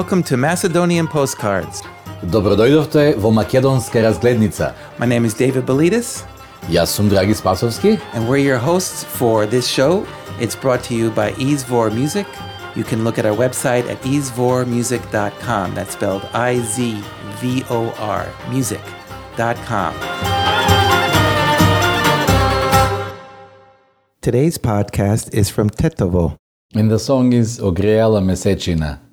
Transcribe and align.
Welcome 0.00 0.22
to 0.22 0.36
Macedonian 0.36 1.06
Postcards. 1.06 1.82
Dobrodojdovte 2.22 3.14
vo 3.16 3.30
Makedonska 3.30 4.02
razglednica. 4.02 4.74
My 4.98 5.06
name 5.06 5.26
is 5.26 5.34
David 5.34 5.64
Belidis, 5.64 6.24
Jaz 6.70 6.88
sam 6.88 7.10
Dragi 7.10 7.34
Spasovski. 7.34 7.98
and 8.14 8.28
we're 8.28 8.44
your 8.46 8.58
hosts 8.58 9.04
for 9.04 9.46
this 9.46 9.66
show. 9.68 10.06
It's 10.40 10.60
brought 10.60 10.88
to 10.88 10.94
you 10.94 11.10
by 11.10 11.32
Izvor 11.32 11.90
Music. 11.92 12.26
You 12.76 12.84
can 12.84 13.04
look 13.04 13.18
at 13.18 13.26
our 13.26 13.36
website 13.36 13.90
at 13.90 14.02
izvormusic.com. 14.02 15.74
That's 15.74 15.92
spelled 15.92 16.22
I 16.32 16.60
Z 16.60 17.02
V 17.40 17.62
O 17.68 17.90
R 17.98 18.26
music.com. 18.50 19.94
Today's 24.22 24.58
podcast 24.58 25.34
is 25.34 25.50
from 25.50 25.68
Tetovo. 25.68 26.36
And 26.74 26.90
the 26.90 26.98
song 26.98 27.34
is 27.34 27.60
Ogrejala 27.60 28.20
mesečina. 28.20 29.09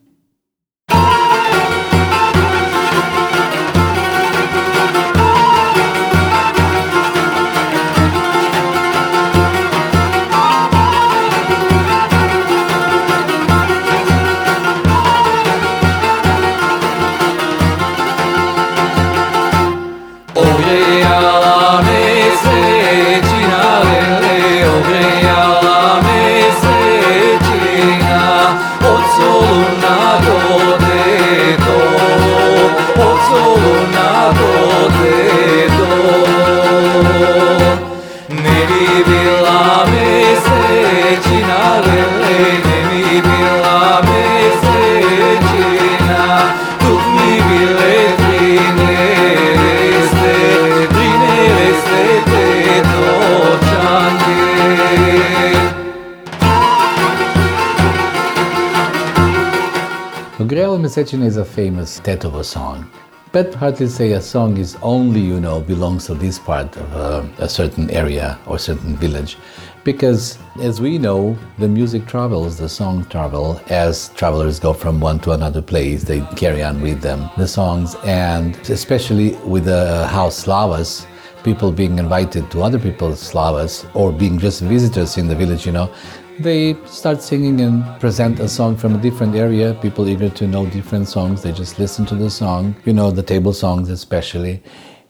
Ogrejala 60.47 60.79
Mesečina 60.79 61.25
is 61.25 61.35
a 61.35 61.43
famous 61.43 61.99
Tetovo 61.99 62.41
song. 62.41 62.89
But 63.33 63.53
hardly 63.53 63.89
say 63.89 64.13
a 64.13 64.21
song 64.21 64.55
is 64.55 64.77
only, 64.81 65.19
you 65.19 65.41
know, 65.41 65.59
belongs 65.59 66.05
to 66.05 66.13
this 66.13 66.39
part 66.39 66.73
of 66.77 66.93
a, 66.95 67.43
a 67.43 67.49
certain 67.49 67.91
area 67.91 68.39
or 68.45 68.57
certain 68.57 68.95
village. 68.95 69.35
Because 69.83 70.39
as 70.61 70.79
we 70.79 70.99
know, 70.99 71.37
the 71.57 71.67
music 71.67 72.05
travels, 72.05 72.57
the 72.57 72.69
song 72.69 73.03
travel, 73.09 73.59
as 73.67 74.07
travelers 74.15 74.57
go 74.57 74.71
from 74.71 75.01
one 75.01 75.19
to 75.19 75.31
another 75.31 75.61
place, 75.61 76.05
they 76.05 76.21
carry 76.37 76.63
on 76.63 76.79
with 76.81 77.01
them 77.01 77.29
the 77.35 77.45
songs, 77.45 77.97
and 78.05 78.55
especially 78.69 79.35
with 79.43 79.65
the 79.65 80.07
house 80.07 80.45
Slavas, 80.45 81.05
people 81.43 81.73
being 81.73 81.99
invited 81.99 82.49
to 82.51 82.61
other 82.61 82.79
people's 82.79 83.19
slavas 83.19 83.85
or 83.93 84.13
being 84.13 84.39
just 84.39 84.61
visitors 84.61 85.17
in 85.17 85.27
the 85.27 85.35
village, 85.35 85.65
you 85.65 85.73
know, 85.73 85.91
they 86.39 86.75
start 86.85 87.21
singing 87.21 87.61
and 87.61 87.83
present 87.99 88.39
a 88.39 88.47
song 88.47 88.77
from 88.77 88.95
a 88.95 88.97
different 88.97 89.35
area. 89.35 89.73
People 89.81 90.07
eager 90.07 90.29
to 90.29 90.47
know 90.47 90.65
different 90.65 91.07
songs, 91.07 91.41
they 91.41 91.51
just 91.51 91.79
listen 91.79 92.05
to 92.05 92.15
the 92.15 92.29
song, 92.29 92.75
you 92.85 92.93
know, 92.93 93.11
the 93.11 93.23
table 93.23 93.53
songs 93.53 93.89
especially. 93.89 94.61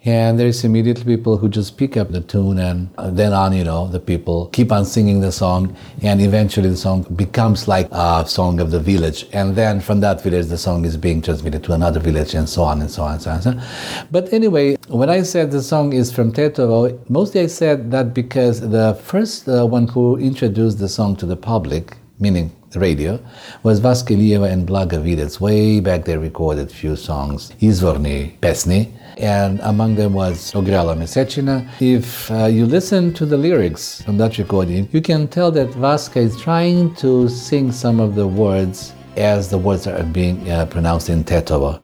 And 0.08 0.40
there's 0.40 0.64
immediately 0.64 1.18
people 1.18 1.36
who 1.36 1.50
just 1.50 1.78
pick 1.78 1.98
up 1.98 2.12
the 2.12 2.22
tune, 2.22 2.60
and 2.60 2.90
then 2.98 3.34
on, 3.34 3.52
you 3.52 3.66
know, 3.66 3.90
the 3.90 4.00
people 4.00 4.48
keep 4.54 4.72
on 4.72 4.86
singing 4.86 5.20
the 5.20 5.34
song, 5.34 5.76
and 6.02 6.22
eventually 6.22 6.70
the 6.70 6.78
song 6.78 7.02
becomes 7.18 7.68
like 7.68 7.90
a 7.92 8.24
song 8.26 8.62
of 8.62 8.72
the 8.72 8.80
village. 8.80 9.28
And 9.34 9.54
then 9.54 9.82
from 9.82 10.00
that 10.00 10.24
village, 10.24 10.46
the 10.46 10.58
song 10.58 10.86
is 10.86 10.96
being 10.96 11.22
transmitted 11.22 11.62
to 11.66 11.74
another 11.74 12.00
village, 12.00 12.36
and 12.36 12.48
so 12.48 12.64
on 12.64 12.80
and 12.80 12.90
so 12.90 13.04
on 13.04 13.16
and 13.16 13.44
so 13.44 13.50
on. 13.50 13.62
But 14.10 14.32
anyway, 14.32 14.78
when 14.88 15.10
I 15.10 15.24
said 15.24 15.52
the 15.52 15.62
song 15.62 15.92
is 15.92 16.10
from 16.10 16.32
Tetovo, 16.32 16.98
mostly 17.10 17.42
I 17.42 17.48
said 17.48 17.92
that 17.92 18.14
because 18.14 18.62
the 18.62 18.98
first 19.04 19.50
uh, 19.50 19.66
one 19.66 19.90
who 19.90 20.16
introduced 20.16 20.80
the 20.80 20.88
song 20.88 21.18
to 21.18 21.26
the 21.26 21.36
public, 21.36 21.98
meaning 22.18 22.56
radio, 22.76 23.20
was 23.64 23.80
Vaska 23.80 24.16
Ilieva 24.16 24.52
and 24.52 24.68
Blaga 24.68 25.02
Videc. 25.02 25.40
Way 25.40 25.80
back 25.80 26.06
they 26.06 26.18
recorded 26.18 26.72
few 26.72 26.96
songs, 26.96 27.52
Izvorni 27.62 28.38
pesni, 28.40 28.92
and 29.18 29.60
among 29.64 29.96
them 29.96 30.14
was 30.14 30.52
Ogrejala 30.54 30.96
Mesečina. 30.96 31.68
If 31.80 32.30
uh, 32.30 32.46
you 32.46 32.66
listen 32.66 33.14
to 33.14 33.26
the 33.26 33.38
lyrics 33.38 34.02
from 34.02 34.18
that 34.18 34.38
recording, 34.38 34.90
you 34.92 35.02
can 35.02 35.28
tell 35.28 35.52
that 35.52 35.70
Vaska 35.70 36.18
is 36.18 36.40
trying 36.40 36.94
to 36.96 37.30
sing 37.30 37.72
some 37.72 38.00
of 38.00 38.16
the 38.16 38.28
words 38.28 38.94
as 39.16 39.50
the 39.50 39.58
words 39.58 39.88
are 39.88 40.04
being 40.04 40.50
uh, 40.50 40.66
pronounced 40.68 41.10
in 41.10 41.24
Tetovo. 41.24 41.82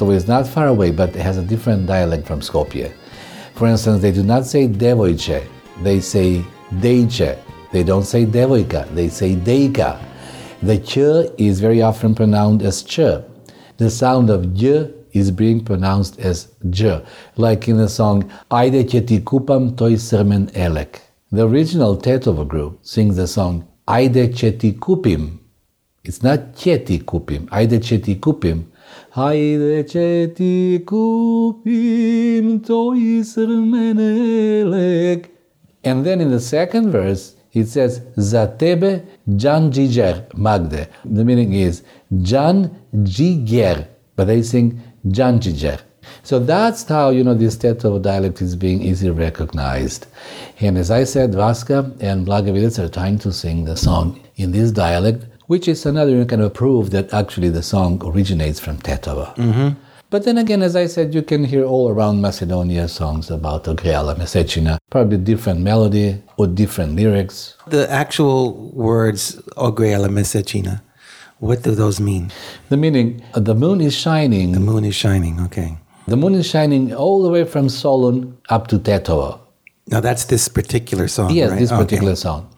Tetovo 0.00 0.14
is 0.14 0.26
not 0.26 0.46
far 0.46 0.68
away, 0.68 0.90
but 0.90 1.10
it 1.10 1.20
has 1.20 1.36
a 1.36 1.42
different 1.42 1.86
dialect 1.86 2.26
from 2.26 2.40
Skopje. 2.40 2.90
For 3.54 3.66
instance, 3.68 4.00
they 4.00 4.12
do 4.12 4.22
not 4.22 4.46
say 4.46 4.66
devojče, 4.66 5.46
they 5.82 6.00
say 6.00 6.42
dejče. 6.76 7.38
They 7.72 7.82
don't 7.82 8.04
say 8.04 8.24
devojka, 8.24 8.94
they 8.94 9.10
say 9.10 9.34
dejka. 9.34 10.00
The 10.62 10.78
ch 10.78 10.96
is 11.38 11.60
very 11.60 11.82
often 11.82 12.14
pronounced 12.14 12.64
as 12.64 12.82
ch. 12.82 13.00
The 13.76 13.90
sound 13.90 14.30
of 14.30 14.54
j 14.54 14.88
is 15.12 15.30
being 15.30 15.62
pronounced 15.62 16.18
as 16.18 16.48
j, 16.70 17.02
like 17.36 17.68
in 17.68 17.76
the 17.76 17.88
song 17.88 18.30
Ajde 18.50 18.88
će 18.88 19.06
ti 19.06 19.20
kupam 19.20 19.76
toj 19.76 19.98
srmen 19.98 20.48
elek. 20.54 21.00
The 21.30 21.42
original 21.42 21.96
Tetovo 21.96 22.48
group 22.48 22.78
sings 22.82 23.16
the 23.16 23.26
song 23.26 23.64
Ajde 23.86 24.32
će 24.32 24.58
ti 24.58 24.76
kupim, 24.80 25.40
It's 26.04 26.22
not 26.22 26.40
će 26.56 26.78
ti 26.78 27.06
kupim. 27.06 27.46
Ajde 27.50 27.82
će 27.82 28.00
ti 28.00 28.20
kupim. 28.20 28.69
Toj 29.12 29.36
srmenelek. 33.24 35.30
And 35.82 36.06
then 36.06 36.20
in 36.20 36.30
the 36.30 36.40
second 36.40 36.92
verse, 36.92 37.34
it 37.52 37.66
says, 37.66 38.02
Za 38.18 38.54
tebe 38.56 39.04
Jan 39.36 39.72
Magde. 39.72 40.86
The 41.04 41.24
meaning 41.24 41.54
is 41.54 41.82
Jan 42.22 42.70
Džiger, 42.94 43.88
but 44.14 44.26
they 44.26 44.42
sing 44.42 44.80
Jan 45.08 45.40
Džiger. 45.40 45.80
So 46.22 46.38
that's 46.38 46.84
how, 46.84 47.10
you 47.10 47.24
know, 47.24 47.34
this 47.34 47.56
Tetovo 47.56 48.00
dialect 48.00 48.40
is 48.42 48.56
being 48.56 48.82
easily 48.82 49.10
recognized. 49.10 50.06
And 50.60 50.78
as 50.78 50.90
I 50.90 51.04
said, 51.04 51.32
Vaska 51.32 51.96
and 52.00 52.26
Blaga 52.26 52.52
Videc 52.52 52.78
are 52.78 52.88
trying 52.88 53.18
to 53.20 53.32
sing 53.32 53.64
the 53.64 53.76
song 53.76 54.20
in 54.36 54.52
this 54.52 54.70
dialect, 54.70 55.24
which 55.50 55.66
is 55.66 55.84
another 55.84 56.24
kind 56.24 56.42
of 56.42 56.54
proof 56.54 56.90
that 56.90 57.12
actually 57.12 57.48
the 57.48 57.60
song 57.62 58.00
originates 58.04 58.60
from 58.60 58.76
Tetovo. 58.78 59.26
But 60.08 60.24
then 60.24 60.38
again, 60.38 60.62
as 60.62 60.76
I 60.76 60.86
said, 60.86 61.12
you 61.12 61.22
can 61.22 61.42
hear 61.44 61.64
all 61.64 61.88
around 61.88 62.20
Macedonia 62.20 62.86
songs 62.86 63.32
about 63.32 63.64
Ogrejala 63.64 64.14
Mesečina, 64.14 64.78
probably 64.90 65.18
different 65.18 65.60
melody 65.60 66.22
or 66.36 66.46
different 66.46 66.94
lyrics. 66.94 67.56
The 67.66 67.90
actual 67.90 68.70
words 68.70 69.22
Ogrela 69.56 70.08
Mesečina, 70.08 70.82
what 71.40 71.64
do 71.64 71.72
those 71.74 71.98
mean? 72.00 72.30
The 72.68 72.76
meaning, 72.76 73.20
uh, 73.34 73.40
the 73.40 73.56
moon 73.56 73.80
is 73.80 73.94
shining. 74.06 74.52
The 74.52 74.60
moon 74.60 74.84
is 74.84 74.94
shining, 74.94 75.40
okay. 75.46 75.76
The 76.06 76.16
moon 76.16 76.34
is 76.36 76.46
shining 76.46 76.94
all 76.94 77.22
the 77.24 77.28
way 77.28 77.44
from 77.44 77.66
Solun 77.66 78.34
up 78.50 78.68
to 78.68 78.78
Tetovo. 78.78 79.40
Now 79.88 79.98
that's 80.00 80.24
this 80.26 80.46
particular 80.46 81.08
song, 81.08 81.30
Yes, 81.34 81.50
right? 81.50 81.58
this 81.58 81.72
Okay. 81.72 81.82
particular 81.82 82.14
song. 82.14 82.48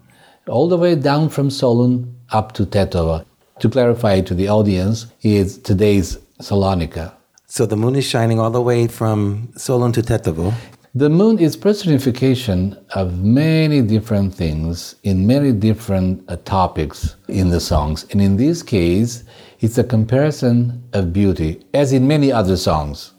All 0.46 0.68
the 0.68 0.76
way 0.84 0.94
down 0.94 1.28
from 1.30 1.48
Solun 1.48 1.94
up 2.32 2.52
to 2.52 2.66
Tetovo. 2.66 3.24
To 3.60 3.68
clarify 3.68 4.20
to 4.22 4.34
the 4.34 4.48
audience, 4.48 5.06
is 5.22 5.58
today's 5.58 6.18
Salonika. 6.40 7.12
So 7.46 7.66
the 7.66 7.76
moon 7.76 7.96
is 7.96 8.04
shining 8.04 8.40
all 8.40 8.50
the 8.50 8.62
way 8.62 8.88
from 8.88 9.48
Solun 9.56 9.92
to 9.94 10.02
Tetovo. 10.02 10.54
The 10.94 11.08
moon 11.08 11.38
is 11.38 11.56
personification 11.56 12.76
of 12.94 13.22
many 13.22 13.80
different 13.82 14.34
things 14.34 14.96
in 15.02 15.26
many 15.26 15.52
different 15.52 16.24
uh, 16.28 16.36
topics 16.44 17.16
in 17.28 17.50
the 17.50 17.60
songs. 17.60 18.04
And 18.10 18.20
in 18.20 18.36
this 18.36 18.62
case, 18.62 19.24
it's 19.60 19.78
a 19.78 19.84
comparison 19.84 20.82
of 20.92 21.12
beauty, 21.12 21.64
as 21.72 21.92
in 21.92 22.08
many 22.08 22.32
other 22.32 22.56
songs. 22.56 23.12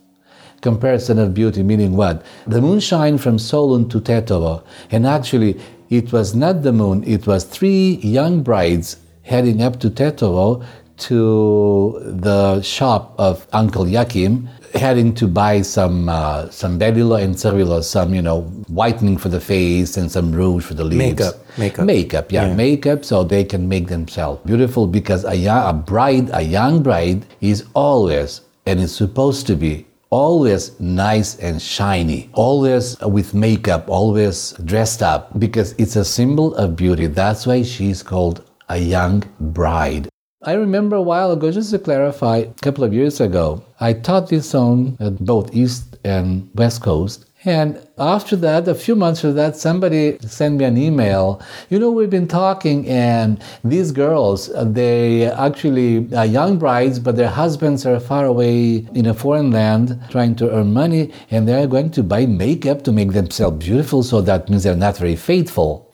Comparison 0.62 1.20
of 1.20 1.34
beauty, 1.34 1.64
meaning 1.64 1.96
what? 1.96 2.24
The 2.48 2.62
moon 2.62 2.80
shine 2.80 3.18
from 3.18 3.38
Solun 3.38 3.90
to 3.92 4.00
Tetovo. 4.00 4.64
And 4.92 5.08
actually, 5.08 5.60
it 5.90 6.12
was 6.12 6.34
not 6.34 6.64
the 6.64 6.74
moon, 6.74 7.04
it 7.04 7.28
was 7.28 7.44
three 7.44 7.96
young 8.02 8.42
brides 8.42 8.98
heading 9.24 9.62
up 9.62 9.80
to 9.80 9.90
Tetovo 9.90 10.64
to 10.98 12.00
the 12.06 12.62
shop 12.62 13.16
of 13.18 13.48
Uncle 13.52 13.86
Yakim, 13.86 14.48
heading 14.76 15.14
to 15.16 15.28
buy 15.28 15.62
some 15.62 16.08
uh, 16.08 16.50
some 16.50 16.78
Belilo 16.78 17.16
and 17.16 17.36
Cervilo, 17.36 17.84
some 17.84 18.14
you 18.14 18.22
know 18.22 18.42
whitening 18.68 19.18
for 19.18 19.30
the 19.30 19.40
face 19.40 19.98
and 19.98 20.12
some 20.12 20.32
rouge 20.32 20.64
for 20.64 20.76
the 20.76 20.84
lips. 20.84 20.98
Makeup, 20.98 21.36
makeup. 21.58 21.86
makeup, 21.86 22.32
yeah, 22.32 22.48
Yeah. 22.48 22.56
makeup, 22.56 23.04
so 23.06 23.24
they 23.24 23.44
can 23.44 23.68
make 23.68 23.88
themselves 23.88 24.40
beautiful. 24.46 24.88
Because 24.88 25.26
a 25.26 25.36
young, 25.36 25.68
a 25.70 25.74
bride, 25.74 26.30
a 26.34 26.42
young 26.44 26.84
bride, 26.84 27.26
is 27.42 27.66
always 27.74 28.42
and 28.66 28.80
is 28.80 28.96
supposed 28.96 29.48
to 29.48 29.56
be 29.56 29.86
always 30.10 30.80
nice 30.80 31.38
and 31.40 31.60
shiny, 31.60 32.30
always 32.34 33.00
with 33.02 33.34
makeup, 33.34 33.90
always 33.90 34.54
dressed 34.64 35.02
up, 35.02 35.38
because 35.40 35.74
it's 35.80 35.96
a 35.96 36.06
symbol 36.06 36.54
of 36.56 36.76
beauty. 36.76 37.08
That's 37.08 37.48
why 37.48 37.64
she's 37.64 38.04
called 38.04 38.44
a 38.74 38.78
young 38.78 39.24
bride. 39.40 40.10
I 40.44 40.54
remember 40.54 40.96
a 40.96 41.02
while 41.02 41.32
ago, 41.32 41.52
just 41.52 41.70
to 41.72 41.80
clarify, 41.80 42.38
a 42.38 42.54
couple 42.66 42.84
of 42.84 42.94
years 42.94 43.22
ago, 43.22 43.64
I 43.80 43.94
taught 43.94 44.30
this 44.30 44.50
song 44.50 44.98
at 45.00 45.20
both 45.20 45.56
East 45.56 45.98
and 46.04 46.50
West 46.56 46.82
Coast. 46.82 47.26
And 47.46 47.80
after 47.98 48.36
that, 48.38 48.68
a 48.68 48.74
few 48.74 48.96
months 48.96 49.20
after 49.20 49.34
that, 49.34 49.58
somebody 49.58 50.18
sent 50.22 50.56
me 50.56 50.66
an 50.66 50.78
email. 50.78 51.42
You 51.70 51.78
know, 51.78 51.92
we've 51.92 52.10
been 52.10 52.28
talking, 52.28 52.88
and 52.88 53.42
these 53.64 53.92
girls, 53.92 54.50
uh, 54.50 54.64
they 54.64 55.28
actually 55.28 56.14
are 56.16 56.26
young 56.26 56.58
brides, 56.58 57.00
but 57.00 57.16
their 57.16 57.30
husbands 57.30 57.86
are 57.86 58.00
far 58.00 58.26
away 58.26 58.88
in 58.96 59.06
a 59.06 59.14
foreign 59.14 59.52
land 59.52 60.02
trying 60.10 60.36
to 60.38 60.52
earn 60.52 60.74
money, 60.74 61.12
and 61.30 61.48
they're 61.48 61.68
going 61.68 61.92
to 61.92 62.02
buy 62.02 62.26
makeup 62.26 62.84
to 62.86 62.92
make 62.92 63.12
themselves 63.12 63.64
beautiful, 63.64 64.02
so 64.04 64.20
that 64.22 64.50
means 64.50 64.64
they're 64.64 64.76
not 64.76 64.98
very 64.98 65.18
faithful. 65.18 65.93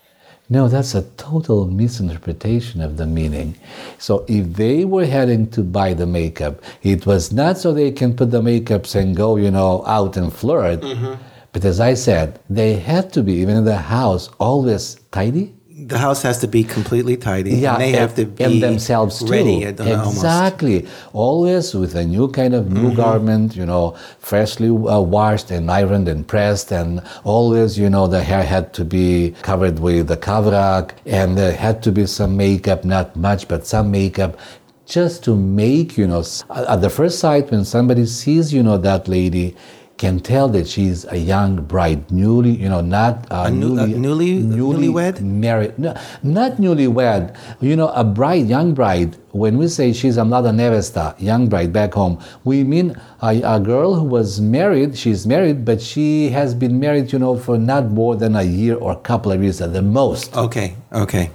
No, 0.51 0.67
that's 0.67 0.95
a 0.95 1.03
total 1.17 1.67
misinterpretation 1.67 2.81
of 2.81 2.97
the 2.97 3.05
meaning. 3.05 3.55
So 3.99 4.25
if 4.27 4.53
they 4.53 4.83
were 4.83 5.05
heading 5.05 5.51
to 5.51 5.61
buy 5.61 5.93
the 5.93 6.07
makeup, 6.07 6.61
it 6.81 7.05
was 7.05 7.31
not 7.31 7.59
so 7.59 7.71
they 7.71 7.91
can 7.91 8.15
put 8.15 8.31
the 8.31 8.41
makeups 8.41 8.95
and 8.95 9.15
go, 9.15 9.35
you 9.35 9.51
know, 9.51 9.83
out 9.85 10.17
and 10.17 10.33
flirt. 10.33 10.81
Mm-hmm. 10.81 11.21
But 11.51 11.65
as 11.65 11.79
I 11.79 11.93
said, 11.93 12.39
they 12.49 12.73
had 12.75 13.13
to 13.13 13.21
be, 13.21 13.33
even 13.33 13.57
in 13.57 13.65
the 13.65 13.77
house, 13.77 14.29
always 14.39 14.95
tidy. 15.11 15.53
The 15.87 15.97
house 15.97 16.21
has 16.23 16.39
to 16.39 16.47
be 16.47 16.63
completely 16.63 17.15
tidy. 17.15 17.51
Yeah, 17.51 17.73
and 17.73 17.81
they 17.81 17.91
have 17.91 18.15
to 18.15 18.25
be 18.25 18.43
and 18.43 18.61
themselves 18.61 19.19
too. 19.19 19.27
ready. 19.27 19.65
almost. 19.65 20.17
Exactly. 20.17 20.87
Always 21.13 21.73
with 21.73 21.95
a 21.95 22.05
new 22.05 22.27
kind 22.29 22.53
of 22.53 22.71
new 22.71 22.93
garment, 22.95 23.55
you 23.55 23.65
know, 23.65 23.95
freshly 24.19 24.69
uh, 24.69 24.99
washed 24.99 25.51
and 25.51 25.71
ironed 25.71 26.07
and 26.07 26.27
pressed, 26.27 26.71
and 26.71 27.01
always, 27.23 27.77
you 27.77 27.89
know, 27.89 28.07
the 28.07 28.23
hair 28.23 28.43
had 28.43 28.73
to 28.73 28.83
be 28.85 29.35
covered 29.41 29.79
with 29.79 30.07
the 30.07 30.17
kavrak, 30.17 30.91
and 31.05 31.37
there 31.37 31.53
had 31.55 31.81
to 31.83 31.91
be 31.91 32.05
some 32.05 32.35
makeup, 32.35 32.83
not 32.83 33.15
much, 33.15 33.47
but 33.47 33.65
some 33.65 33.91
makeup. 33.91 34.37
Just 34.85 35.23
to 35.25 35.35
make, 35.35 35.97
you 35.99 36.07
know, 36.07 36.23
at 36.49 36.81
the 36.81 36.89
first 36.89 37.19
sight, 37.19 37.51
when 37.51 37.63
somebody 37.63 38.07
sees, 38.07 38.51
you 38.51 38.63
know, 38.63 38.77
that 38.79 39.07
lady, 39.07 39.55
can 39.99 40.17
tell 40.21 40.47
that 40.55 40.65
she's 40.65 41.03
a 41.11 41.17
young 41.17 41.57
bride, 41.71 42.09
newly, 42.09 42.51
you 42.63 42.69
know, 42.73 42.79
not 42.79 43.27
uh, 43.29 43.43
A 43.47 43.51
new- 43.51 43.77
a 43.77 43.85
newly- 43.85 44.41
newlywed? 44.41 45.19
married, 45.21 45.73
no, 45.77 45.93
not 46.23 46.51
newlywed. 46.57 47.35
You 47.59 47.75
know, 47.75 47.89
a 47.89 48.05
bride, 48.05 48.47
young 48.47 48.73
bride. 48.73 49.17
When 49.31 49.57
we 49.61 49.67
say 49.67 49.91
she's 49.91 50.15
a 50.17 50.21
mlada 50.21 50.51
nevesta, 50.55 51.05
young 51.19 51.47
bride 51.51 51.71
back 51.73 51.93
home, 51.93 52.17
we 52.45 52.63
mean 52.63 52.95
a, 53.21 53.41
a 53.43 53.59
girl 53.59 53.95
who 53.99 54.05
was 54.05 54.39
married. 54.39 54.97
She's 54.97 55.27
married, 55.27 55.65
but 55.65 55.81
she 55.81 56.29
has 56.29 56.55
been 56.55 56.79
married, 56.79 57.11
you 57.13 57.19
know, 57.19 57.35
for 57.37 57.57
not 57.59 57.91
more 57.91 58.15
than 58.15 58.35
a 58.37 58.43
year 58.43 58.75
or 58.75 58.93
a 58.93 59.01
couple 59.11 59.31
of 59.33 59.43
years 59.43 59.59
at 59.61 59.73
the 59.73 59.81
most. 59.83 60.35
Okay, 60.35 60.75
okay. 60.93 61.29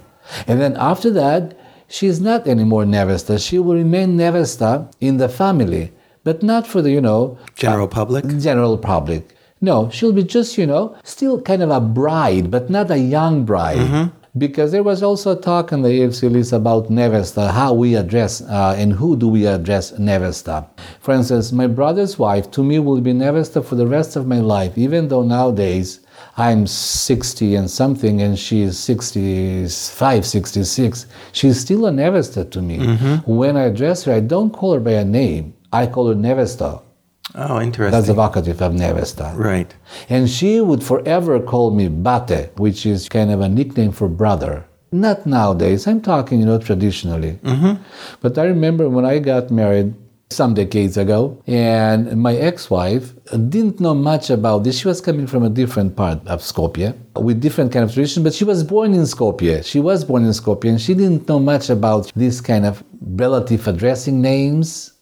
And 0.48 0.58
then 0.58 0.74
after 0.78 1.10
that, 1.22 1.54
she's 1.86 2.18
not 2.18 2.48
anymore 2.48 2.84
nevesta. 2.84 3.38
She 3.46 3.58
will 3.58 3.74
remain 3.84 4.16
nevesta 4.16 4.90
in 5.02 5.18
the 5.18 5.28
family, 5.28 5.92
but 6.24 6.42
not 6.42 6.66
for 6.66 6.82
the, 6.82 6.90
you 6.90 7.00
know, 7.00 7.38
General 7.54 7.86
public? 7.86 8.24
Uh, 8.24 8.32
general 8.40 8.76
public. 8.78 9.34
No, 9.60 9.88
she'll 9.90 10.12
be 10.12 10.24
just, 10.24 10.58
you 10.58 10.66
know, 10.66 10.96
still 11.04 11.40
kind 11.40 11.62
of 11.62 11.70
a 11.70 11.80
bride, 11.80 12.50
but 12.50 12.68
not 12.68 12.90
a 12.90 12.98
young 12.98 13.44
bride. 13.44 13.78
Mm-hmm. 13.78 14.18
Because 14.36 14.72
there 14.72 14.82
was 14.82 15.00
also 15.02 15.36
talk 15.36 15.70
in 15.70 15.82
the 15.82 15.88
AFC 15.88 16.28
list 16.28 16.52
about 16.52 16.90
Nevesta, 16.90 17.52
how 17.52 17.72
we 17.72 17.94
address 17.94 18.42
uh, 18.42 18.74
and 18.76 18.92
who 18.92 19.16
do 19.16 19.28
we 19.28 19.46
address 19.46 19.92
Nevesta. 19.92 20.66
For 20.98 21.14
instance, 21.14 21.52
my 21.52 21.68
brother's 21.68 22.18
wife 22.18 22.50
to 22.50 22.64
me 22.64 22.80
will 22.80 23.00
be 23.00 23.12
Nevesta 23.12 23.64
for 23.64 23.76
the 23.76 23.86
rest 23.86 24.16
of 24.16 24.26
my 24.26 24.40
life, 24.40 24.76
even 24.76 25.06
though 25.06 25.22
nowadays 25.22 26.00
I'm 26.36 26.66
60 26.66 27.54
and 27.54 27.70
something 27.70 28.20
and 28.20 28.36
she's 28.36 28.76
65, 28.76 30.26
66. 30.26 31.06
She's 31.32 31.60
still 31.60 31.86
a 31.86 31.90
Nevesta 31.92 32.50
to 32.50 32.60
me. 32.60 32.78
Mm-hmm. 32.78 33.32
When 33.32 33.56
I 33.56 33.64
address 33.64 34.04
her, 34.04 34.12
I 34.12 34.20
don't 34.20 34.50
call 34.50 34.74
her 34.74 34.80
by 34.80 34.92
a 34.92 35.04
name, 35.04 35.54
I 35.74 35.86
call 35.86 36.08
her 36.08 36.14
Nevesta. 36.14 36.82
Oh, 37.34 37.60
interesting. 37.60 37.90
That's 37.90 38.06
the 38.06 38.14
vocative 38.14 38.60
of 38.60 38.72
Nevesta. 38.74 39.36
right. 39.36 39.74
And 40.08 40.28
she 40.30 40.60
would 40.60 40.82
forever 40.82 41.40
call 41.40 41.70
me 41.70 41.88
Bate, 41.88 42.50
which 42.56 42.86
is 42.86 43.08
kind 43.08 43.30
of 43.30 43.40
a 43.40 43.48
nickname 43.48 43.92
for 43.92 44.08
brother. 44.08 44.64
Not 44.92 45.26
nowadays, 45.26 45.88
I'm 45.88 46.00
talking, 46.00 46.38
you 46.38 46.46
know, 46.46 46.58
traditionally. 46.58 47.32
Mm-hmm. 47.42 47.82
But 48.20 48.38
I 48.38 48.44
remember 48.44 48.88
when 48.88 49.04
I 49.04 49.18
got 49.18 49.50
married 49.50 49.94
some 50.30 50.54
decades 50.54 50.96
ago, 50.96 51.42
and 51.46 52.16
my 52.16 52.34
ex 52.36 52.70
wife 52.70 53.12
didn't 53.48 53.80
know 53.80 53.94
much 53.94 54.30
about 54.30 54.64
this. 54.64 54.78
She 54.78 54.88
was 54.88 55.00
coming 55.00 55.26
from 55.26 55.42
a 55.44 55.50
different 55.50 55.96
part 55.96 56.26
of 56.26 56.40
Skopje 56.40 56.94
with 57.16 57.40
different 57.40 57.72
kind 57.72 57.84
of 57.84 57.92
tradition, 57.92 58.22
but 58.22 58.34
she 58.34 58.44
was 58.44 58.62
born 58.64 58.94
in 58.94 59.02
Skopje. 59.02 59.64
She 59.64 59.80
was 59.80 60.04
born 60.04 60.24
in 60.24 60.30
Skopje, 60.30 60.68
and 60.68 60.80
she 60.80 60.94
didn't 60.94 61.28
know 61.28 61.38
much 61.38 61.70
about 61.70 62.12
this 62.14 62.40
kind 62.40 62.66
of 62.66 62.82
relative 63.00 63.66
addressing 63.66 64.20
names. 64.20 64.93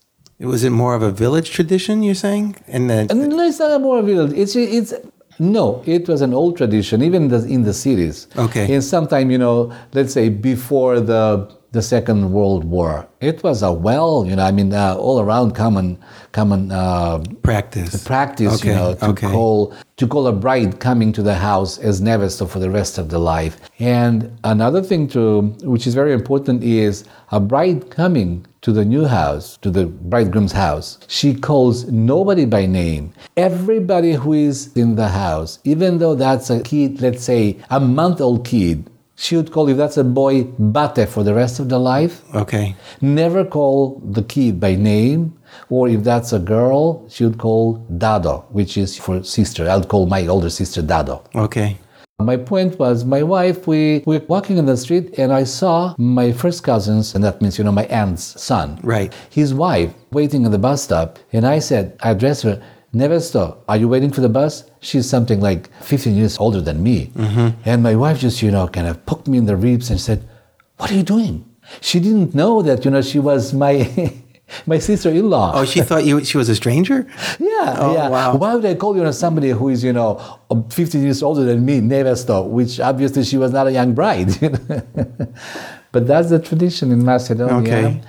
Was 0.42 0.64
it 0.64 0.70
more 0.70 0.94
of 0.94 1.02
a 1.02 1.10
village 1.10 1.50
tradition, 1.50 2.02
you're 2.02 2.14
saying? 2.14 2.56
And 2.68 2.90
then, 2.90 3.06
No, 3.08 3.40
it's 3.46 3.58
not 3.58 3.70
a 3.72 3.78
more 3.78 4.02
village. 4.02 4.32
It's 4.32 4.54
it's 4.56 4.92
no. 5.38 5.82
It 5.86 6.08
was 6.08 6.20
an 6.20 6.34
old 6.34 6.56
tradition, 6.56 7.02
even 7.02 7.28
the, 7.28 7.38
in 7.46 7.62
the 7.62 7.72
cities. 7.72 8.26
Okay. 8.36 8.72
And 8.74 8.82
sometime 8.84 9.30
you 9.30 9.38
know, 9.38 9.72
let's 9.92 10.12
say 10.12 10.28
before 10.28 11.00
the 11.00 11.48
the 11.72 11.80
Second 11.82 12.32
World 12.32 12.64
War, 12.64 13.06
it 13.20 13.42
was 13.42 13.62
a 13.62 13.72
well, 13.72 14.26
you 14.28 14.36
know, 14.36 14.44
I 14.44 14.52
mean, 14.52 14.74
uh, 14.74 14.94
all 14.96 15.20
around 15.20 15.52
common 15.54 15.96
common 16.32 16.70
uh, 16.70 17.22
practice. 17.42 18.04
practice, 18.04 18.54
Okay, 18.56 18.68
you 18.68 18.74
know, 18.74 18.94
to 18.94 19.06
okay. 19.10 19.30
call 19.30 19.72
to 20.02 20.08
call 20.08 20.26
a 20.26 20.32
bride 20.32 20.80
coming 20.80 21.12
to 21.12 21.22
the 21.22 21.36
house 21.36 21.78
as 21.78 22.00
nevesta 22.00 22.48
for 22.48 22.58
the 22.58 22.68
rest 22.68 22.98
of 22.98 23.08
the 23.08 23.20
life. 23.20 23.60
And 23.78 24.36
another 24.42 24.82
thing 24.82 25.06
to 25.10 25.42
which 25.62 25.86
is 25.86 25.94
very 25.94 26.12
important 26.12 26.64
is 26.64 27.04
a 27.30 27.38
bride 27.38 27.88
coming 27.88 28.44
to 28.62 28.72
the 28.72 28.84
new 28.84 29.04
house, 29.04 29.58
to 29.58 29.70
the 29.70 29.86
bridegroom's 29.86 30.50
house. 30.50 30.98
She 31.06 31.34
calls 31.34 31.84
nobody 31.86 32.46
by 32.46 32.66
name. 32.66 33.12
Everybody 33.36 34.14
who 34.14 34.32
is 34.32 34.72
in 34.76 34.96
the 34.96 35.08
house, 35.08 35.60
even 35.62 35.98
though 35.98 36.16
that's 36.16 36.50
a 36.50 36.60
kid, 36.62 37.00
let's 37.00 37.22
say 37.22 37.58
a 37.70 37.78
month 37.78 38.20
old 38.20 38.44
kid, 38.44 38.90
she 39.22 39.36
would 39.36 39.52
call 39.52 39.68
if 39.68 39.76
that's 39.76 39.98
a 39.98 40.04
boy 40.04 40.42
bate 40.42 41.08
for 41.08 41.22
the 41.22 41.32
rest 41.32 41.60
of 41.60 41.68
the 41.68 41.78
life. 41.78 42.22
Okay. 42.34 42.74
Never 43.00 43.44
call 43.44 44.02
the 44.04 44.24
kid 44.24 44.58
by 44.58 44.74
name, 44.74 45.38
or 45.70 45.88
if 45.88 46.02
that's 46.02 46.32
a 46.32 46.40
girl, 46.40 47.08
she 47.08 47.24
would 47.24 47.38
call 47.38 47.74
Dado, 47.98 48.44
which 48.50 48.76
is 48.76 48.98
for 48.98 49.22
sister. 49.22 49.70
I 49.70 49.76
would 49.76 49.88
call 49.88 50.06
my 50.06 50.26
older 50.26 50.50
sister 50.50 50.82
Dado. 50.82 51.22
Okay. 51.36 51.78
My 52.18 52.36
point 52.36 52.78
was, 52.80 53.04
my 53.04 53.22
wife, 53.22 53.68
we 53.68 54.02
we 54.06 54.18
were 54.18 54.26
walking 54.26 54.58
in 54.58 54.66
the 54.66 54.76
street 54.76 55.18
and 55.18 55.32
I 55.32 55.44
saw 55.44 55.94
my 55.98 56.32
first 56.32 56.64
cousins, 56.64 57.14
and 57.14 57.22
that 57.22 57.40
means, 57.40 57.58
you 57.58 57.64
know, 57.64 57.72
my 57.72 57.86
aunt's 57.86 58.24
son. 58.42 58.80
Right. 58.82 59.14
His 59.30 59.54
wife 59.54 59.94
waiting 60.10 60.44
at 60.46 60.50
the 60.50 60.58
bus 60.58 60.82
stop. 60.82 61.20
And 61.32 61.46
I 61.46 61.60
said, 61.60 61.96
I 62.02 62.10
addressed 62.10 62.42
her, 62.42 62.60
Nevesto, 62.94 63.56
are 63.68 63.76
you 63.78 63.88
waiting 63.88 64.10
for 64.12 64.20
the 64.20 64.28
bus? 64.28 64.64
She's 64.80 65.08
something 65.08 65.40
like 65.40 65.70
15 65.82 66.14
years 66.14 66.38
older 66.38 66.60
than 66.60 66.82
me. 66.82 67.06
Mm-hmm. 67.14 67.60
And 67.64 67.82
my 67.82 67.96
wife 67.96 68.18
just, 68.20 68.42
you 68.42 68.50
know, 68.50 68.68
kind 68.68 68.86
of 68.86 69.04
poked 69.06 69.28
me 69.28 69.38
in 69.38 69.46
the 69.46 69.56
ribs 69.56 69.88
and 69.90 69.98
said, 70.00 70.28
What 70.76 70.90
are 70.90 70.94
you 70.94 71.02
doing? 71.02 71.44
She 71.80 72.00
didn't 72.00 72.34
know 72.34 72.60
that, 72.62 72.84
you 72.84 72.90
know, 72.90 73.02
she 73.02 73.18
was 73.18 73.52
my. 73.54 74.12
My 74.66 74.78
sister-in-law. 74.78 75.52
Oh, 75.54 75.64
she 75.64 75.80
thought 75.80 76.04
you 76.04 76.22
she 76.24 76.36
was 76.36 76.50
a 76.50 76.54
stranger? 76.54 77.06
Yeah, 77.40 77.74
Oh, 77.78 77.94
yeah. 77.94 78.10
wow. 78.10 78.36
Why 78.36 78.54
would 78.54 78.66
I 78.66 78.74
call 78.74 78.94
you 78.94 79.02
know 79.02 79.10
somebody 79.10 79.48
who 79.48 79.70
is 79.70 79.82
you 79.82 79.94
know 79.94 80.20
um, 80.50 80.68
15 80.68 81.00
years 81.02 81.22
older 81.22 81.42
than 81.44 81.64
me, 81.64 81.80
Nevesto, 81.80 82.46
which 82.46 82.78
obviously 82.78 83.24
she 83.24 83.38
was 83.38 83.50
not 83.50 83.66
a 83.66 83.72
young 83.72 83.94
bride. 83.94 84.28
but 85.92 86.06
that's 86.06 86.28
the 86.28 86.38
tradition 86.38 86.92
in 86.92 87.02
Macedonia. 87.02 87.56
Okay. 87.62 88.00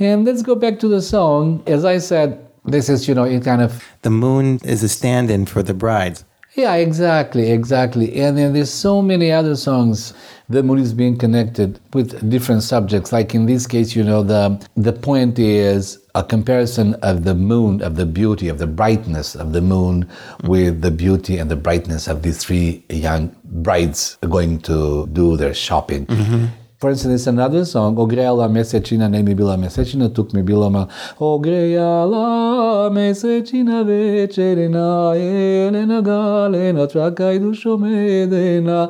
And 0.00 0.24
let's 0.24 0.42
go 0.42 0.56
back 0.56 0.80
to 0.80 0.88
the 0.88 1.00
song. 1.00 1.62
As 1.68 1.84
I 1.84 1.98
said, 1.98 2.43
This 2.64 2.88
is, 2.88 3.06
you 3.08 3.14
know, 3.14 3.24
it 3.24 3.44
kind 3.44 3.62
of 3.62 3.84
The 4.02 4.10
moon 4.10 4.60
is 4.64 4.82
a 4.82 4.88
stand 4.88 5.30
in 5.30 5.46
for 5.46 5.62
the 5.62 5.74
brides. 5.74 6.24
Yeah, 6.54 6.74
exactly, 6.74 7.50
exactly. 7.50 8.14
And 8.20 8.38
then 8.38 8.52
there's 8.52 8.70
so 8.70 9.02
many 9.02 9.32
other 9.32 9.56
songs. 9.56 10.14
The 10.48 10.62
moon 10.62 10.78
is 10.78 10.94
being 10.94 11.18
connected 11.18 11.80
with 11.92 12.30
different 12.30 12.62
subjects. 12.62 13.12
Like 13.12 13.34
in 13.34 13.46
this 13.46 13.66
case, 13.66 13.96
you 13.96 14.04
know, 14.04 14.22
the 14.22 14.64
the 14.76 14.92
point 14.92 15.38
is 15.38 15.98
a 16.14 16.22
comparison 16.22 16.94
of 17.02 17.24
the 17.24 17.34
moon, 17.34 17.82
of 17.82 17.96
the 17.96 18.06
beauty, 18.06 18.48
of 18.48 18.58
the 18.58 18.68
brightness 18.68 19.34
of 19.34 19.52
the 19.52 19.60
moon, 19.60 20.08
with 20.44 20.80
the 20.80 20.92
beauty 20.92 21.38
and 21.38 21.50
the 21.50 21.56
brightness 21.56 22.06
of 22.06 22.22
these 22.22 22.38
three 22.38 22.84
young 22.88 23.34
brides 23.44 24.16
going 24.28 24.60
to 24.60 25.08
do 25.08 25.36
their 25.36 25.54
shopping. 25.54 26.06
Mm-hmm. 26.06 26.46
For 26.84 26.90
instance, 26.90 27.14
it's 27.14 27.26
another 27.26 27.64
song, 27.64 27.96
Ogrejala 27.96 28.46
mesečina, 28.48 29.08
ne 29.08 29.22
mi 29.22 29.34
bila 29.34 29.56
mesečina, 29.56 30.14
tuk 30.14 30.34
mi 30.34 30.42
bilo 30.42 30.70
mal. 30.70 30.88
Ogrejala 31.18 32.90
mesečina 32.92 33.82
večerina, 33.82 35.14
elena 35.16 36.02
galena, 36.02 36.86
trakaj 36.86 37.38
dušo 37.38 37.78
medena. 37.78 38.88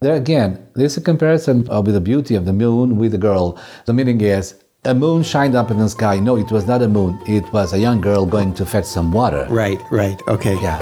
There 0.00 0.14
again, 0.14 0.58
there's 0.76 0.96
a 0.96 1.00
comparison 1.00 1.66
with 1.84 1.94
the 1.94 2.00
beauty 2.00 2.36
of 2.36 2.44
the 2.44 2.52
moon 2.52 2.98
with 2.98 3.10
the 3.10 3.18
girl. 3.18 3.58
The 3.86 3.92
meaning 3.92 4.20
is, 4.20 4.54
a 4.84 4.94
moon 4.94 5.24
shined 5.24 5.56
up 5.56 5.72
in 5.72 5.78
the 5.78 5.88
sky. 5.88 6.20
No, 6.20 6.36
it 6.36 6.52
was 6.52 6.68
not 6.68 6.82
a 6.82 6.88
moon. 6.88 7.18
It 7.26 7.52
was 7.52 7.72
a 7.72 7.80
young 7.80 8.00
girl 8.00 8.26
going 8.26 8.54
to 8.54 8.64
fetch 8.64 8.84
some 8.84 9.10
water. 9.10 9.48
Right, 9.50 9.80
right. 9.90 10.22
Okay. 10.28 10.54
Yeah. 10.62 10.78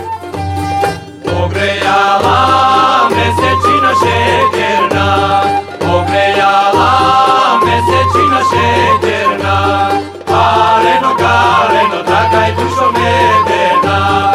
Ogrejala 1.24 3.08
mesečina 3.08 3.92
šećerna 4.02 5.71
Огрејала 5.92 6.90
месечина 7.64 8.40
шетерна, 8.50 9.56
парено, 10.26 11.12
карено, 11.20 12.00
така 12.06 12.48
и 12.48 12.52
душо 12.52 12.90
медена. 12.96 14.31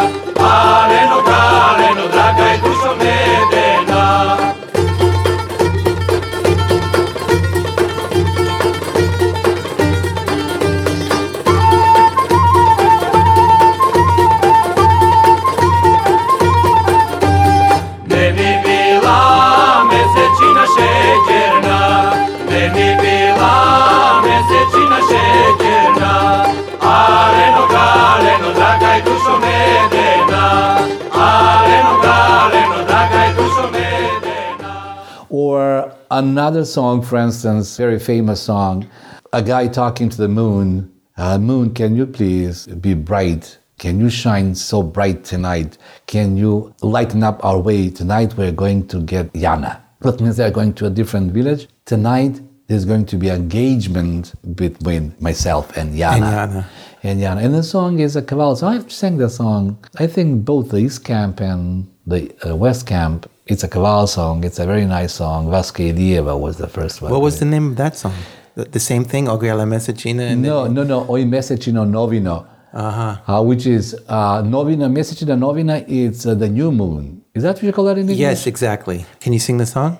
Another 36.18 36.64
song, 36.64 37.02
for 37.02 37.16
instance, 37.16 37.76
very 37.76 37.98
famous 37.98 38.42
song, 38.42 38.88
a 39.32 39.42
guy 39.42 39.68
talking 39.68 40.08
to 40.08 40.16
the 40.16 40.28
moon, 40.28 40.92
uh, 41.16 41.36
Moon, 41.36 41.74
can 41.74 41.96
you 41.96 42.06
please 42.06 42.66
be 42.66 42.94
bright? 42.94 43.58
Can 43.78 43.98
you 43.98 44.08
shine 44.08 44.54
so 44.54 44.84
bright 44.84 45.24
tonight? 45.24 45.76
Can 46.06 46.36
you 46.36 46.72
lighten 46.80 47.24
up 47.24 47.44
our 47.44 47.58
way? 47.58 47.90
Tonight 47.90 48.36
we're 48.36 48.52
going 48.52 48.86
to 48.88 49.00
get 49.00 49.32
Yana. 49.32 49.80
That 50.00 50.20
means 50.20 50.36
they're 50.36 50.52
going 50.52 50.74
to 50.74 50.86
a 50.86 50.90
different 50.90 51.32
village. 51.32 51.66
Tonight 51.86 52.40
there's 52.68 52.84
going 52.84 53.06
to 53.06 53.16
be 53.16 53.30
engagement 53.30 54.32
between 54.54 55.16
myself 55.18 55.76
and 55.76 55.94
Yana. 55.94 56.14
And 56.14 56.22
Yana. 56.22 56.64
And 57.02 57.20
Yana. 57.20 57.44
And 57.44 57.54
the 57.54 57.64
song 57.64 57.98
is 57.98 58.14
a 58.14 58.22
caval. 58.22 58.56
So 58.56 58.68
I've 58.68 58.92
sang 58.92 59.16
the 59.16 59.28
song. 59.28 59.84
I 59.98 60.06
think 60.06 60.44
both 60.44 60.70
the 60.70 60.78
East 60.78 61.04
Camp 61.04 61.40
and 61.40 61.90
the 62.06 62.32
uh, 62.48 62.54
West 62.54 62.86
Camp. 62.86 63.28
It's 63.50 63.64
a 63.64 63.68
caval 63.68 64.06
song. 64.06 64.44
It's 64.44 64.58
a 64.58 64.66
very 64.66 64.84
nice 64.84 65.14
song. 65.14 65.48
Vaska 65.48 65.82
Ilieva 65.82 66.38
was 66.38 66.58
the 66.58 66.68
first 66.68 67.00
one. 67.00 67.10
What 67.10 67.22
was 67.22 67.38
the 67.38 67.46
name 67.46 67.68
of 67.70 67.76
that 67.76 67.96
song? 67.96 68.12
The, 68.54 68.64
the 68.66 68.78
same 68.78 69.04
thing, 69.04 69.24
Ogrejala 69.26 69.64
mesečina? 69.66 70.32
And 70.32 70.42
No, 70.42 70.66
no, 70.66 70.82
no. 70.82 71.06
Oi 71.08 71.24
mesečino 71.24 71.86
novino. 71.88 72.46
Uh-huh. 72.74 73.16
Uh, 73.26 73.42
which 73.42 73.64
is 73.66 73.94
uh, 74.06 74.42
novina, 74.42 74.90
mesečina 74.90 75.34
novina. 75.38 75.82
It's 75.88 76.26
uh, 76.26 76.34
the 76.34 76.50
new 76.50 76.70
moon. 76.70 77.22
Is 77.34 77.42
that 77.42 77.54
what 77.54 77.62
you 77.62 77.72
call 77.72 77.86
that 77.86 77.96
in 77.96 78.02
English? 78.02 78.18
Yes, 78.18 78.46
exactly. 78.46 79.06
Can 79.20 79.32
you 79.32 79.38
sing 79.38 79.56
the 79.56 79.64
song? 79.64 79.98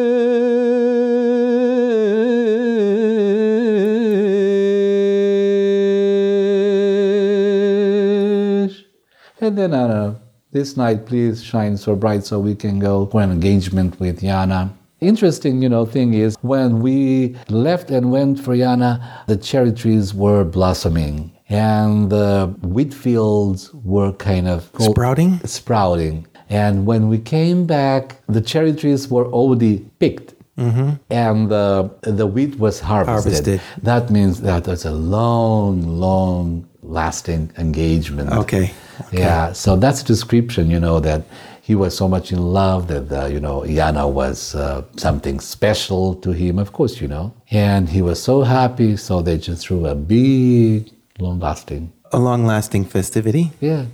And 9.42 9.58
then 9.58 9.74
I 9.74 9.86
don't 9.86 9.88
know, 9.90 10.21
this 10.52 10.76
night 10.76 11.06
please 11.06 11.42
shine 11.42 11.76
so 11.76 11.96
bright 11.96 12.24
so 12.24 12.38
we 12.38 12.54
can 12.54 12.78
go 12.78 13.06
for 13.06 13.22
an 13.22 13.30
engagement 13.30 13.98
with 13.98 14.20
Yana. 14.20 14.70
Interesting, 15.00 15.60
you 15.62 15.68
know, 15.68 15.84
thing 15.84 16.14
is 16.14 16.36
when 16.42 16.80
we 16.80 17.34
left 17.48 17.90
and 17.90 18.12
went 18.12 18.38
for 18.38 18.54
Yana, 18.54 19.02
the 19.26 19.36
cherry 19.36 19.72
trees 19.72 20.14
were 20.14 20.44
blossoming 20.44 21.32
and 21.48 22.08
the 22.10 22.54
wheat 22.62 22.94
fields 22.94 23.72
were 23.74 24.12
kind 24.12 24.46
of 24.46 24.70
Sprouting? 24.78 25.40
sprouting. 25.44 26.26
And 26.48 26.86
when 26.86 27.08
we 27.08 27.18
came 27.18 27.66
back, 27.66 28.22
the 28.26 28.40
cherry 28.40 28.74
trees 28.74 29.08
were 29.08 29.26
already 29.26 29.78
picked. 29.98 30.34
Mm-hmm. 30.58 30.90
And 31.10 31.50
the, 31.50 31.90
the 32.02 32.26
wheat 32.26 32.58
was 32.58 32.78
harvested. 32.78 33.32
Harvested. 33.32 33.60
That 33.82 34.10
means 34.10 34.42
that 34.42 34.68
it's 34.68 34.84
a 34.84 34.92
long, 34.92 35.82
long 35.98 36.68
lasting 36.92 37.50
engagement. 37.58 38.30
Okay. 38.30 38.72
Yeah, 39.12 39.52
so 39.52 39.76
that's 39.76 40.02
a 40.02 40.04
description, 40.04 40.70
you 40.70 40.78
know, 40.78 41.00
that 41.00 41.22
he 41.62 41.74
was 41.74 41.96
so 41.96 42.08
much 42.08 42.32
in 42.32 42.40
love 42.52 42.88
that, 42.88 43.10
uh, 43.10 43.26
you 43.26 43.40
know, 43.40 43.62
Yana 43.62 44.10
was 44.10 44.54
uh, 44.54 44.82
something 44.96 45.40
special 45.40 46.14
to 46.16 46.32
him, 46.32 46.58
of 46.58 46.72
course, 46.72 47.00
you 47.00 47.08
know. 47.08 47.32
And 47.50 47.88
he 47.88 48.02
was 48.02 48.22
so 48.22 48.42
happy, 48.42 48.96
so 48.96 49.22
they 49.22 49.38
just 49.38 49.66
threw 49.66 49.86
a 49.86 49.94
big, 49.94 50.90
long 51.18 51.40
lasting. 51.40 51.92
A 52.12 52.18
long 52.18 52.44
lasting 52.44 52.84
festivity. 52.84 53.52
Yeah. 53.60 53.86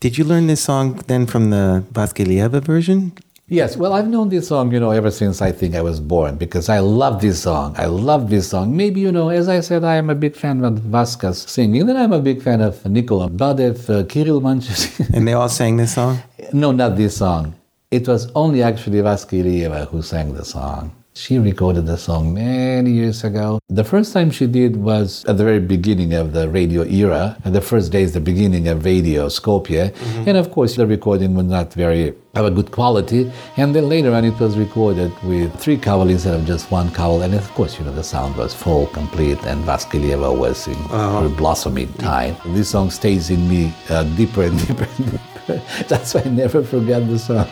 Did 0.00 0.18
you 0.18 0.24
learn 0.24 0.46
this 0.46 0.60
song 0.60 1.00
then 1.06 1.26
from 1.26 1.50
the 1.50 1.84
Vaska 1.92 2.24
Ilieva 2.24 2.62
version? 2.62 3.12
Yes, 3.46 3.76
well, 3.76 3.92
I've 3.92 4.08
known 4.08 4.30
this 4.30 4.48
song, 4.48 4.72
you 4.72 4.80
know, 4.80 4.90
ever 4.90 5.10
since 5.10 5.42
I 5.42 5.52
think 5.52 5.74
I 5.74 5.82
was 5.82 6.00
born 6.00 6.36
because 6.36 6.70
I 6.70 6.78
love 6.78 7.20
this 7.20 7.42
song. 7.42 7.74
I 7.76 7.84
love 7.84 8.30
this 8.30 8.48
song. 8.48 8.74
Maybe, 8.74 9.02
you 9.02 9.12
know, 9.12 9.28
as 9.28 9.50
I 9.50 9.60
said, 9.60 9.84
I 9.84 9.96
am 9.96 10.08
a 10.08 10.14
big 10.14 10.34
fan 10.34 10.64
of 10.64 10.78
Vaska's 10.78 11.42
singing. 11.42 11.84
Then 11.84 11.98
I'm 11.98 12.14
a 12.14 12.20
big 12.20 12.40
fan 12.40 12.62
of 12.62 12.82
Nikola 12.86 13.28
Badev, 13.28 13.90
uh, 13.90 14.06
Kirill 14.06 14.40
Manchus. 14.40 14.98
And 15.10 15.28
they 15.28 15.34
all 15.34 15.50
sang 15.50 15.76
this 15.76 15.92
song? 15.94 16.22
no, 16.54 16.72
not 16.72 16.96
this 16.96 17.18
song. 17.18 17.54
It 17.90 18.08
was 18.08 18.32
only 18.34 18.62
actually 18.62 19.02
Vaska 19.02 19.36
Ilieva 19.36 19.88
who 19.88 20.00
sang 20.00 20.32
the 20.32 20.44
song. 20.46 20.92
She 21.16 21.38
recorded 21.38 21.86
the 21.86 21.96
song 21.96 22.34
many 22.34 22.90
years 22.90 23.22
ago. 23.22 23.60
The 23.68 23.84
first 23.84 24.12
time 24.12 24.32
she 24.32 24.48
did 24.48 24.74
was 24.74 25.24
at 25.26 25.36
the 25.36 25.44
very 25.44 25.60
beginning 25.60 26.12
of 26.12 26.32
the 26.32 26.48
radio 26.48 26.82
era. 26.82 27.36
And 27.44 27.54
the 27.54 27.60
first 27.60 27.92
days, 27.92 28.14
the 28.14 28.20
beginning 28.20 28.66
of 28.66 28.84
radio 28.84 29.28
Skopje. 29.28 29.94
And 30.26 30.36
of 30.36 30.50
course, 30.50 30.74
the 30.74 30.88
recording 30.88 31.36
was 31.36 31.46
not 31.46 31.72
very 31.72 32.14
of 32.34 32.44
a 32.44 32.50
good 32.50 32.72
quality. 32.72 33.30
And 33.56 33.76
then 33.76 33.88
later 33.88 34.12
on, 34.12 34.24
it 34.24 34.36
was 34.40 34.58
recorded 34.58 35.12
with 35.22 35.54
three 35.54 35.76
cavals 35.76 36.10
instead 36.10 36.34
of 36.34 36.46
just 36.46 36.72
one 36.72 36.88
caval. 36.88 37.22
And 37.24 37.34
of 37.34 37.48
course, 37.52 37.78
you 37.78 37.84
know, 37.84 37.92
the 37.92 38.02
sound 38.02 38.36
was 38.36 38.52
full, 38.52 38.88
complete, 38.88 39.38
and 39.44 39.64
Vaska 39.64 40.00
Ilieva 40.00 40.36
was 40.36 40.66
in 40.66 40.74
her 40.74 41.28
blossoming 41.28 41.92
time. 41.94 42.34
This 42.46 42.70
song 42.70 42.90
stays 42.90 43.30
in 43.30 43.48
me 43.48 43.72
uh, 43.88 44.02
deeper 44.16 44.42
and 44.42 44.58
deeper 44.66 44.88
and 44.98 45.12
deeper. 45.12 45.62
That's 45.86 46.12
why 46.12 46.22
I 46.22 46.28
never 46.28 46.64
forget 46.64 47.06
the 47.06 47.20
song. 47.20 47.46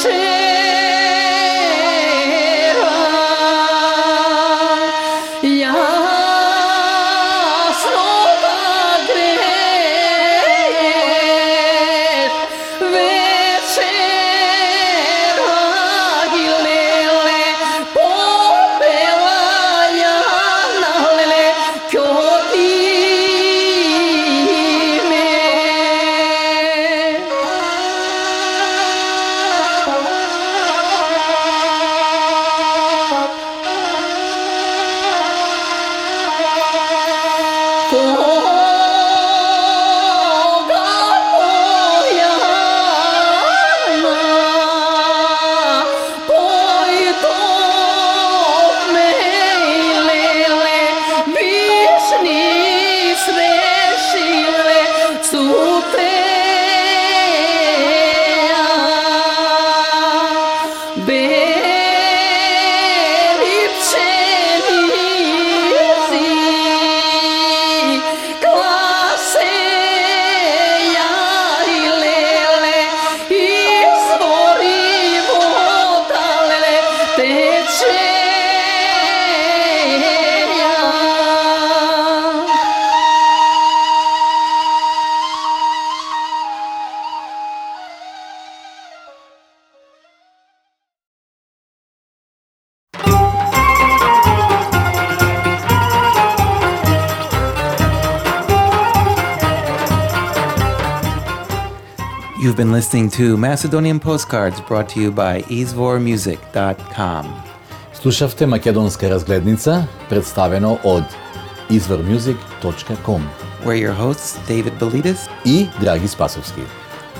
večera 0.03 0.32
You've 102.42 102.56
been 102.56 102.72
listening 102.72 103.10
to 103.10 103.36
Macedonian 103.36 103.98
Postcards 104.00 104.60
brought 104.68 104.88
to 104.94 105.00
you 105.00 105.10
by 105.10 105.42
izvormusic.com. 105.50 107.24
Слушавте 107.92 108.46
Македонска 108.46 109.10
разгледница, 109.10 109.86
представено 110.08 110.78
од 110.84 111.04
izvormusic.com 111.70 113.22
We're 113.64 113.76
your 113.76 113.94
hosts, 113.94 114.38
David 114.48 114.72
Belidis. 114.80 115.18
и 115.44 115.66
Драги 115.80 116.08
Спасовски. 116.08 116.60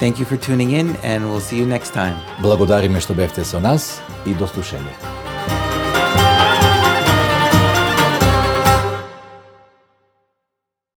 Thank 0.00 0.18
you 0.18 0.24
for 0.24 0.36
tuning 0.36 0.70
in, 0.70 0.96
and 1.02 1.24
we'll 1.24 1.40
see 1.40 1.56
you 1.58 1.66
next 1.66 1.92
time. 1.92 2.14
Благодариме 2.40 3.00
што 3.00 3.14
бевте 3.14 3.44
со 3.44 3.60
нас 3.60 4.00
и 4.26 4.34
до 4.34 4.46
слушање. 4.46 5.31